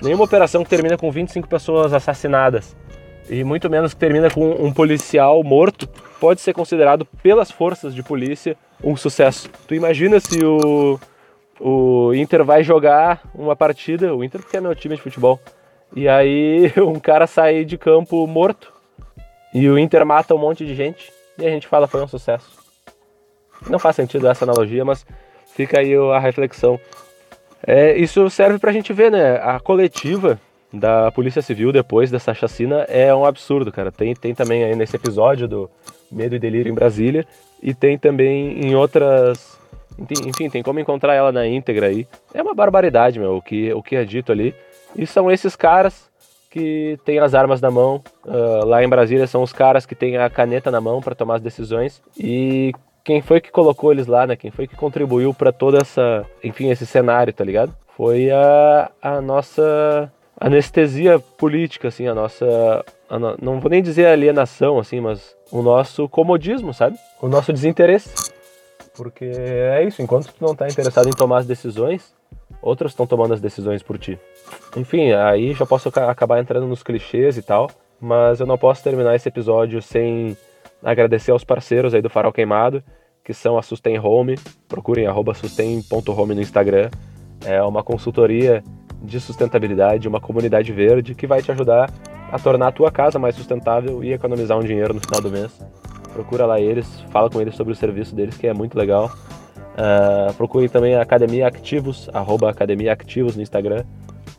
Nenhuma 0.00 0.24
operação 0.24 0.62
que 0.62 0.70
termina 0.70 0.96
com 0.96 1.10
25 1.10 1.48
pessoas 1.48 1.92
assassinadas 1.92 2.76
e 3.28 3.44
muito 3.44 3.68
menos 3.68 3.92
que 3.92 4.00
termina 4.00 4.30
com 4.30 4.50
um 4.50 4.72
policial 4.72 5.42
morto 5.42 5.88
pode 6.20 6.40
ser 6.40 6.52
considerado 6.52 7.04
pelas 7.22 7.50
forças 7.50 7.94
de 7.94 8.02
polícia 8.02 8.56
um 8.82 8.96
sucesso. 8.96 9.50
Tu 9.66 9.74
imagina 9.74 10.20
se 10.20 10.42
o, 10.44 10.98
o 11.60 12.14
Inter 12.14 12.44
vai 12.44 12.62
jogar 12.62 13.20
uma 13.34 13.54
partida, 13.54 14.14
o 14.14 14.24
Inter 14.24 14.40
porque 14.40 14.56
é 14.56 14.60
meu 14.60 14.74
time 14.74 14.96
de 14.96 15.02
futebol, 15.02 15.38
e 15.94 16.08
aí 16.08 16.72
um 16.78 16.98
cara 16.98 17.26
sai 17.26 17.64
de 17.64 17.76
campo 17.76 18.26
morto 18.26 18.72
e 19.52 19.68
o 19.68 19.78
Inter 19.78 20.06
mata 20.06 20.34
um 20.34 20.38
monte 20.38 20.64
de 20.64 20.74
gente 20.74 21.12
e 21.38 21.46
a 21.46 21.50
gente 21.50 21.66
fala 21.66 21.86
foi 21.86 22.02
um 22.02 22.08
sucesso. 22.08 22.57
Não 23.68 23.78
faz 23.78 23.96
sentido 23.96 24.28
essa 24.28 24.44
analogia, 24.44 24.84
mas 24.84 25.06
fica 25.54 25.80
aí 25.80 25.94
a 25.94 26.18
reflexão. 26.18 26.78
É, 27.66 27.96
isso 27.96 28.28
serve 28.30 28.58
para 28.58 28.70
a 28.70 28.72
gente 28.72 28.92
ver, 28.92 29.10
né? 29.10 29.36
A 29.42 29.58
coletiva 29.58 30.38
da 30.72 31.10
Polícia 31.10 31.42
Civil 31.42 31.72
depois 31.72 32.10
dessa 32.10 32.34
chacina 32.34 32.84
é 32.88 33.14
um 33.14 33.24
absurdo, 33.24 33.72
cara. 33.72 33.90
Tem, 33.90 34.14
tem 34.14 34.34
também 34.34 34.64
aí 34.64 34.76
nesse 34.76 34.96
episódio 34.96 35.48
do 35.48 35.70
Medo 36.10 36.36
e 36.36 36.38
Delírio 36.38 36.70
em 36.70 36.74
Brasília 36.74 37.26
e 37.62 37.74
tem 37.74 37.98
também 37.98 38.64
em 38.64 38.74
outras. 38.74 39.58
Enfim, 40.24 40.48
tem 40.48 40.62
como 40.62 40.78
encontrar 40.78 41.14
ela 41.14 41.32
na 41.32 41.46
íntegra 41.46 41.86
aí. 41.86 42.06
É 42.32 42.40
uma 42.40 42.54
barbaridade, 42.54 43.18
meu, 43.18 43.36
o 43.36 43.42
que, 43.42 43.72
o 43.72 43.82
que 43.82 43.96
é 43.96 44.04
dito 44.04 44.30
ali. 44.30 44.54
E 44.94 45.06
são 45.06 45.30
esses 45.30 45.56
caras 45.56 46.08
que 46.50 46.98
têm 47.04 47.18
as 47.18 47.34
armas 47.34 47.60
na 47.60 47.70
mão. 47.70 48.02
Uh, 48.24 48.64
lá 48.64 48.82
em 48.82 48.88
Brasília 48.88 49.26
são 49.26 49.42
os 49.42 49.52
caras 49.52 49.84
que 49.84 49.94
têm 49.94 50.16
a 50.16 50.30
caneta 50.30 50.70
na 50.70 50.80
mão 50.80 51.00
para 51.00 51.14
tomar 51.14 51.36
as 51.36 51.42
decisões 51.42 52.00
e 52.16 52.72
quem 53.04 53.22
foi 53.22 53.40
que 53.40 53.50
colocou 53.50 53.92
eles 53.92 54.06
lá, 54.06 54.26
né? 54.26 54.36
Quem 54.36 54.50
foi 54.50 54.66
que 54.66 54.76
contribuiu 54.76 55.32
para 55.32 55.52
toda 55.52 55.78
essa, 55.78 56.24
enfim, 56.42 56.70
esse 56.70 56.86
cenário, 56.86 57.32
tá 57.32 57.44
ligado? 57.44 57.74
Foi 57.96 58.30
a, 58.30 58.90
a 59.00 59.20
nossa 59.20 60.12
anestesia 60.40 61.18
política, 61.18 61.88
assim, 61.88 62.06
a 62.06 62.14
nossa, 62.14 62.84
a 63.08 63.18
no, 63.18 63.36
não 63.40 63.60
vou 63.60 63.70
nem 63.70 63.82
dizer 63.82 64.06
alienação, 64.06 64.78
assim, 64.78 65.00
mas 65.00 65.36
o 65.50 65.62
nosso 65.62 66.08
comodismo, 66.08 66.72
sabe? 66.72 66.96
O 67.20 67.28
nosso 67.28 67.52
desinteresse. 67.52 68.10
Porque 68.96 69.24
é 69.24 69.84
isso, 69.84 70.02
enquanto 70.02 70.32
tu 70.32 70.44
não 70.44 70.54
tá 70.54 70.68
interessado 70.68 71.08
em 71.08 71.12
tomar 71.12 71.38
as 71.38 71.46
decisões, 71.46 72.14
outros 72.60 72.92
estão 72.92 73.06
tomando 73.06 73.34
as 73.34 73.40
decisões 73.40 73.82
por 73.82 73.98
ti. 73.98 74.18
Enfim, 74.76 75.12
aí 75.12 75.54
já 75.54 75.64
posso 75.64 75.88
acabar 75.88 76.40
entrando 76.40 76.66
nos 76.66 76.82
clichês 76.82 77.36
e 77.36 77.42
tal, 77.42 77.70
mas 78.00 78.40
eu 78.40 78.46
não 78.46 78.58
posso 78.58 78.82
terminar 78.82 79.14
esse 79.14 79.28
episódio 79.28 79.80
sem 79.82 80.36
agradecer 80.82 81.30
aos 81.30 81.44
parceiros 81.44 81.94
aí 81.94 82.02
do 82.02 82.10
Farol 82.10 82.32
Queimado, 82.32 82.82
que 83.24 83.34
são 83.34 83.58
a 83.58 83.62
Sustain 83.62 83.98
Home. 83.98 84.36
Procurem 84.68 85.06
sustain.home 85.34 86.34
no 86.34 86.40
Instagram. 86.40 86.90
É 87.44 87.62
uma 87.62 87.82
consultoria 87.82 88.62
de 89.02 89.20
sustentabilidade, 89.20 90.08
uma 90.08 90.20
comunidade 90.20 90.72
verde 90.72 91.14
que 91.14 91.26
vai 91.26 91.42
te 91.42 91.52
ajudar 91.52 91.90
a 92.30 92.38
tornar 92.38 92.68
a 92.68 92.72
tua 92.72 92.90
casa 92.90 93.18
mais 93.18 93.34
sustentável 93.34 94.02
e 94.02 94.12
economizar 94.12 94.58
um 94.58 94.62
dinheiro 94.62 94.94
no 94.94 95.00
final 95.00 95.20
do 95.20 95.30
mês. 95.30 95.60
Procura 96.12 96.46
lá 96.46 96.60
eles, 96.60 97.00
fala 97.10 97.30
com 97.30 97.40
eles 97.40 97.54
sobre 97.54 97.72
o 97.72 97.76
serviço 97.76 98.14
deles, 98.14 98.36
que 98.36 98.46
é 98.46 98.54
muito 98.54 98.76
legal. 98.76 99.10
Uh, 99.78 100.32
procurem 100.34 100.68
também 100.68 100.96
a 100.96 101.02
Academia 101.02 101.46
Ativos, 101.46 102.10
arroba 102.12 102.50
Academia 102.50 102.92
Ativos 102.92 103.36
no 103.36 103.42
Instagram. 103.42 103.84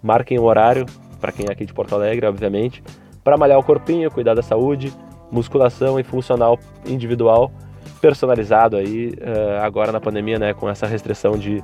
Marquem 0.03 0.38
o 0.38 0.43
horário, 0.43 0.86
para 1.19 1.31
quem 1.31 1.46
é 1.48 1.51
aqui 1.51 1.65
de 1.65 1.74
Porto 1.74 1.96
Alegre, 1.96 2.25
obviamente, 2.25 2.84
para 3.24 3.38
malhar 3.38 3.58
o 3.58 3.63
corpinho, 3.63 4.12
cuidar 4.12 4.34
da 4.34 4.41
saúde 4.41 4.91
musculação 5.31 6.00
e 6.00 6.03
funcional 6.03 6.57
individual 6.86 7.51
personalizado 8.00 8.77
aí 8.77 9.09
uh, 9.09 9.62
agora 9.62 9.91
na 9.91 10.00
pandemia, 10.00 10.39
né, 10.39 10.53
com 10.53 10.69
essa 10.69 10.88
restrição 10.88 11.38
de 11.38 11.63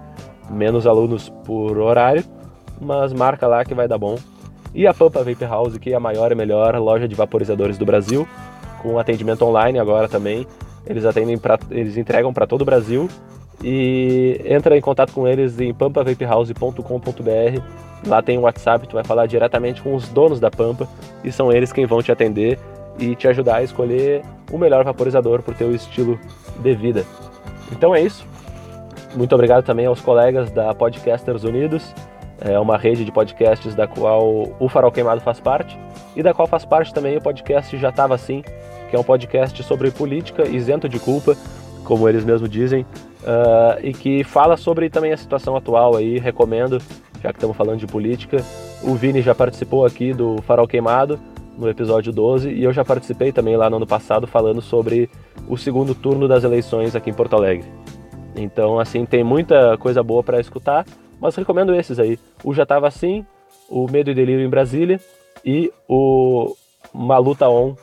menos 0.49 0.85
alunos 0.85 1.29
por 1.45 1.77
horário, 1.77 2.23
mas 2.79 3.13
marca 3.13 3.47
lá 3.47 3.63
que 3.63 3.73
vai 3.73 3.87
dar 3.87 3.97
bom. 3.97 4.17
E 4.73 4.85
a 4.85 4.93
Pampa 4.93 5.23
Vape 5.23 5.45
House, 5.45 5.77
que 5.77 5.93
é 5.93 5.95
a 5.95 5.99
maior 5.99 6.31
e 6.31 6.35
melhor 6.35 6.75
loja 6.75 7.07
de 7.07 7.15
vaporizadores 7.15 7.77
do 7.77 7.85
Brasil, 7.85 8.27
com 8.81 8.99
atendimento 8.99 9.43
online 9.45 9.79
agora 9.79 10.09
também. 10.09 10.45
Eles 10.85 11.05
atendem 11.05 11.39
eles 11.71 11.97
entregam 11.97 12.33
para 12.33 12.45
todo 12.45 12.61
o 12.61 12.65
Brasil 12.65 13.09
e 13.63 14.39
entra 14.45 14.77
em 14.77 14.81
contato 14.81 15.13
com 15.13 15.27
eles 15.27 15.59
em 15.59 15.73
pampavapehouse.com.br. 15.73 17.61
Lá 18.05 18.21
tem 18.21 18.37
um 18.37 18.41
WhatsApp, 18.41 18.87
tu 18.87 18.93
vai 18.93 19.03
falar 19.03 19.25
diretamente 19.25 19.81
com 19.81 19.95
os 19.95 20.09
donos 20.09 20.39
da 20.39 20.51
Pampa 20.51 20.87
e 21.23 21.31
são 21.31 21.51
eles 21.51 21.71
quem 21.71 21.85
vão 21.85 22.03
te 22.03 22.11
atender 22.11 22.59
e 22.99 23.15
te 23.15 23.27
ajudar 23.27 23.57
a 23.57 23.63
escolher 23.63 24.21
o 24.51 24.57
melhor 24.57 24.83
vaporizador 24.83 25.41
para 25.41 25.53
o 25.53 25.57
teu 25.57 25.73
estilo 25.73 26.19
de 26.59 26.75
vida. 26.75 27.05
Então 27.71 27.93
é 27.95 28.01
isso. 28.01 28.25
Muito 29.15 29.33
obrigado 29.33 29.63
também 29.63 29.85
aos 29.85 30.01
colegas 30.01 30.51
da 30.51 30.73
Podcasters 30.73 31.43
Unidos, 31.43 31.93
é 32.41 32.59
uma 32.59 32.77
rede 32.77 33.05
de 33.05 33.11
podcasts 33.11 33.73
da 33.73 33.87
qual 33.87 34.53
o 34.59 34.67
Farol 34.67 34.91
Queimado 34.91 35.21
faz 35.21 35.39
parte 35.39 35.77
e 36.15 36.21
da 36.21 36.33
qual 36.33 36.47
faz 36.47 36.65
parte 36.65 36.93
também 36.93 37.15
o 37.15 37.21
podcast 37.21 37.77
Já 37.77 37.91
Tava 37.91 38.15
Assim, 38.15 38.43
que 38.89 38.95
é 38.95 38.99
um 38.99 39.03
podcast 39.03 39.61
sobre 39.63 39.89
política 39.91 40.47
isento 40.47 40.89
de 40.89 40.99
culpa, 40.99 41.35
como 41.83 42.09
eles 42.09 42.25
mesmos 42.25 42.49
dizem, 42.49 42.81
uh, 42.81 43.79
e 43.81 43.93
que 43.93 44.23
fala 44.23 44.57
sobre 44.57 44.89
também 44.89 45.13
a 45.13 45.17
situação 45.17 45.55
atual 45.55 45.95
aí, 45.95 46.19
recomendo, 46.19 46.81
já 47.21 47.31
que 47.31 47.37
estamos 47.37 47.55
falando 47.55 47.79
de 47.79 47.87
política. 47.87 48.37
O 48.83 48.95
Vini 48.95 49.21
já 49.21 49.33
participou 49.33 49.85
aqui 49.85 50.13
do 50.13 50.41
Farol 50.41 50.67
Queimado, 50.67 51.19
no 51.57 51.69
episódio 51.69 52.11
12, 52.11 52.49
e 52.49 52.63
eu 52.63 52.73
já 52.73 52.83
participei 52.83 53.31
também 53.31 53.55
lá 53.55 53.69
no 53.69 53.77
ano 53.77 53.87
passado 53.87 54.27
falando 54.27 54.61
sobre 54.61 55.09
o 55.47 55.57
segundo 55.57 55.95
turno 55.95 56.27
das 56.27 56.43
eleições 56.43 56.95
aqui 56.95 57.09
em 57.09 57.13
Porto 57.13 57.35
Alegre. 57.35 57.67
Então, 58.35 58.79
assim, 58.79 59.05
tem 59.05 59.23
muita 59.23 59.77
coisa 59.77 60.03
boa 60.03 60.21
para 60.21 60.39
escutar, 60.39 60.85
mas 61.19 61.35
recomendo 61.35 61.73
esses 61.73 61.99
aí. 61.99 62.19
O 62.43 62.53
Já 62.53 62.65
Tava 62.65 62.87
Assim, 62.87 63.25
o 63.69 63.89
Medo 63.89 64.11
e 64.11 64.13
Delírio 64.13 64.45
em 64.45 64.49
Brasília 64.49 64.99
e 65.43 65.71
o 65.87 66.55
Maluta 66.93 67.47
On 67.49 67.75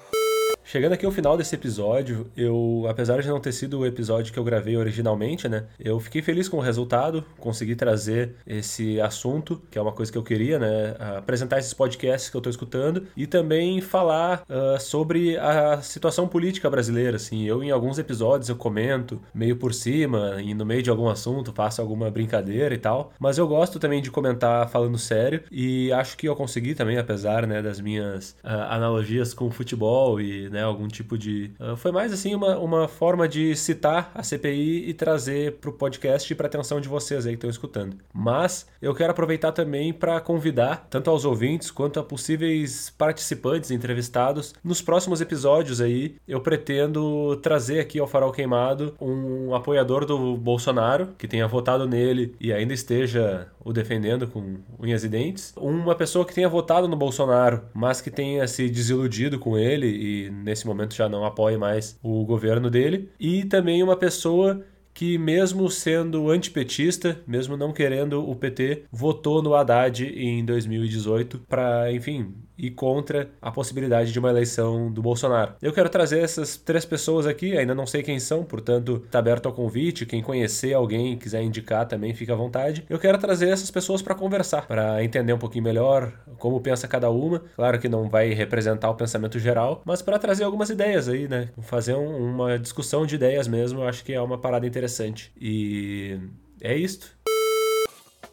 Chegando 0.64 0.92
aqui 0.92 1.04
ao 1.04 1.12
final 1.12 1.36
desse 1.36 1.54
episódio, 1.54 2.30
eu, 2.36 2.86
apesar 2.88 3.20
de 3.20 3.28
não 3.28 3.40
ter 3.40 3.52
sido 3.52 3.80
o 3.80 3.86
episódio 3.86 4.32
que 4.32 4.38
eu 4.38 4.44
gravei 4.44 4.76
originalmente, 4.76 5.48
né, 5.48 5.64
eu 5.78 5.98
fiquei 6.00 6.22
feliz 6.22 6.48
com 6.48 6.56
o 6.56 6.60
resultado, 6.60 7.24
consegui 7.38 7.74
trazer 7.74 8.36
esse 8.46 9.00
assunto, 9.00 9.60
que 9.70 9.78
é 9.78 9.82
uma 9.82 9.92
coisa 9.92 10.10
que 10.10 10.16
eu 10.16 10.22
queria, 10.22 10.58
né, 10.58 10.94
apresentar 11.18 11.58
esses 11.58 11.74
podcasts 11.74 12.30
que 12.30 12.36
eu 12.36 12.38
estou 12.38 12.50
escutando 12.50 13.06
e 13.16 13.26
também 13.26 13.80
falar 13.80 14.44
uh, 14.48 14.80
sobre 14.80 15.36
a 15.36 15.82
situação 15.82 16.28
política 16.28 16.70
brasileira, 16.70 17.16
assim, 17.16 17.44
eu 17.44 17.62
em 17.62 17.70
alguns 17.70 17.98
episódios 17.98 18.48
eu 18.48 18.56
comento 18.56 19.20
meio 19.34 19.56
por 19.56 19.74
cima 19.74 20.40
e 20.40 20.54
no 20.54 20.64
meio 20.64 20.82
de 20.82 20.90
algum 20.90 21.08
assunto 21.08 21.52
faço 21.52 21.82
alguma 21.82 22.10
brincadeira 22.10 22.74
e 22.74 22.78
tal, 22.78 23.12
mas 23.18 23.36
eu 23.36 23.46
gosto 23.46 23.78
também 23.78 24.00
de 24.00 24.10
comentar 24.10 24.68
falando 24.68 24.96
sério 24.96 25.42
e 25.50 25.92
acho 25.92 26.16
que 26.16 26.28
eu 26.28 26.36
consegui 26.36 26.74
também, 26.74 26.98
apesar, 26.98 27.46
né, 27.46 27.60
das 27.60 27.80
minhas 27.80 28.30
uh, 28.44 28.48
analogias 28.70 29.34
com 29.34 29.46
o 29.46 29.50
futebol 29.50 30.20
e 30.20 30.51
né, 30.52 30.62
algum 30.62 30.86
tipo 30.86 31.16
de. 31.16 31.50
Uh, 31.58 31.76
foi 31.76 31.90
mais 31.90 32.12
assim 32.12 32.34
uma, 32.34 32.58
uma 32.58 32.86
forma 32.86 33.26
de 33.26 33.56
citar 33.56 34.12
a 34.14 34.22
CPI 34.22 34.88
e 34.88 34.94
trazer 34.94 35.52
para 35.52 35.70
o 35.70 35.72
podcast 35.72 36.30
e 36.30 36.36
para 36.36 36.46
atenção 36.46 36.80
de 36.80 36.88
vocês 36.88 37.26
aí 37.26 37.32
que 37.32 37.38
estão 37.38 37.50
escutando. 37.50 37.96
Mas 38.12 38.68
eu 38.80 38.94
quero 38.94 39.10
aproveitar 39.10 39.52
também 39.52 39.92
para 39.92 40.20
convidar 40.20 40.86
tanto 40.90 41.08
aos 41.10 41.24
ouvintes 41.24 41.70
quanto 41.70 41.98
a 41.98 42.04
possíveis 42.04 42.90
participantes 42.90 43.70
entrevistados 43.70 44.54
nos 44.62 44.82
próximos 44.82 45.20
episódios 45.20 45.80
aí. 45.80 46.16
Eu 46.28 46.40
pretendo 46.40 47.36
trazer 47.36 47.80
aqui 47.80 47.98
ao 47.98 48.06
Farol 48.06 48.32
Queimado 48.32 48.94
um 49.00 49.54
apoiador 49.54 50.04
do 50.04 50.36
Bolsonaro 50.36 51.08
que 51.16 51.26
tenha 51.26 51.48
votado 51.48 51.86
nele 51.86 52.34
e 52.38 52.52
ainda 52.52 52.74
esteja 52.74 53.48
o 53.64 53.72
defendendo 53.72 54.26
com 54.26 54.56
unhas 54.78 55.04
e 55.04 55.08
dentes, 55.08 55.54
uma 55.56 55.94
pessoa 55.94 56.24
que 56.24 56.34
tenha 56.34 56.48
votado 56.48 56.88
no 56.88 56.96
Bolsonaro, 56.96 57.62
mas 57.72 58.00
que 58.00 58.10
tenha 58.10 58.46
se 58.48 58.68
desiludido 58.68 59.38
com 59.38 59.56
ele 59.56 59.86
e 59.86 60.30
nesse 60.42 60.66
momento 60.66 60.94
já 60.94 61.08
não 61.08 61.24
apoie 61.24 61.56
mais 61.56 61.98
o 62.02 62.24
governo 62.24 62.70
dele, 62.70 63.10
e 63.18 63.44
também 63.44 63.82
uma 63.82 63.96
pessoa 63.96 64.64
que, 64.94 65.16
mesmo 65.16 65.70
sendo 65.70 66.30
antipetista, 66.30 67.20
mesmo 67.26 67.56
não 67.56 67.72
querendo 67.72 68.28
o 68.28 68.36
PT, 68.36 68.84
votou 68.90 69.42
no 69.42 69.54
Haddad 69.54 70.04
em 70.04 70.44
2018 70.44 71.38
para, 71.48 71.90
enfim, 71.92 72.34
e 72.56 72.70
contra 72.70 73.30
a 73.40 73.50
possibilidade 73.50 74.12
de 74.12 74.18
uma 74.18 74.30
eleição 74.30 74.90
do 74.90 75.02
Bolsonaro. 75.02 75.54
Eu 75.60 75.72
quero 75.72 75.88
trazer 75.88 76.20
essas 76.20 76.56
três 76.56 76.84
pessoas 76.84 77.26
aqui, 77.26 77.56
ainda 77.56 77.74
não 77.74 77.86
sei 77.86 78.02
quem 78.02 78.18
são, 78.18 78.44
portanto, 78.44 79.02
está 79.04 79.18
aberto 79.18 79.46
ao 79.46 79.52
convite. 79.52 80.06
Quem 80.06 80.22
conhecer 80.22 80.74
alguém, 80.74 81.16
quiser 81.16 81.42
indicar 81.42 81.86
também, 81.86 82.14
fica 82.14 82.32
à 82.32 82.36
vontade. 82.36 82.84
Eu 82.88 82.98
quero 82.98 83.18
trazer 83.18 83.48
essas 83.48 83.70
pessoas 83.70 84.02
para 84.02 84.14
conversar, 84.14 84.66
para 84.66 85.02
entender 85.02 85.32
um 85.32 85.38
pouquinho 85.38 85.64
melhor 85.64 86.12
como 86.38 86.60
pensa 86.60 86.86
cada 86.88 87.10
uma. 87.10 87.40
Claro 87.56 87.78
que 87.78 87.88
não 87.88 88.08
vai 88.08 88.30
representar 88.30 88.90
o 88.90 88.94
pensamento 88.94 89.38
geral, 89.38 89.82
mas 89.84 90.02
para 90.02 90.18
trazer 90.18 90.44
algumas 90.44 90.70
ideias 90.70 91.08
aí, 91.08 91.28
né? 91.28 91.48
Fazer 91.62 91.94
um, 91.94 92.32
uma 92.32 92.58
discussão 92.58 93.06
de 93.06 93.14
ideias 93.14 93.48
mesmo, 93.48 93.80
eu 93.80 93.88
acho 93.88 94.04
que 94.04 94.12
é 94.12 94.20
uma 94.20 94.38
parada 94.38 94.66
interessante. 94.66 95.32
E 95.40 96.18
é 96.60 96.76
isto. 96.76 97.16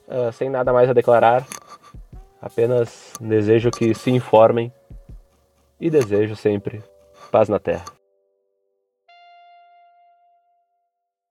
Uh, 0.07 0.31
sem 0.33 0.49
nada 0.49 0.73
mais 0.73 0.89
a 0.89 0.93
declarar, 0.93 1.45
Apenas 2.41 3.13
desejo 3.19 3.69
que 3.71 3.93
se 3.93 4.09
informem 4.09 4.71
e 5.79 5.89
desejo 5.89 6.35
sempre 6.35 6.83
paz 7.31 7.49
na 7.49 7.59
Terra. 7.59 7.98